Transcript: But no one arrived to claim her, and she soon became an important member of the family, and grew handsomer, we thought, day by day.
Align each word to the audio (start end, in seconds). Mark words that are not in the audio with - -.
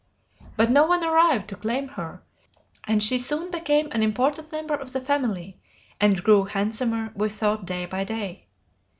But 0.57 0.71
no 0.71 0.87
one 0.87 1.03
arrived 1.03 1.47
to 1.49 1.55
claim 1.55 1.89
her, 1.89 2.23
and 2.85 3.03
she 3.03 3.19
soon 3.19 3.51
became 3.51 3.87
an 3.91 4.01
important 4.01 4.51
member 4.51 4.73
of 4.73 4.91
the 4.93 4.99
family, 4.99 5.61
and 5.99 6.23
grew 6.23 6.45
handsomer, 6.45 7.13
we 7.15 7.29
thought, 7.29 7.65
day 7.67 7.85
by 7.85 8.03
day. 8.05 8.47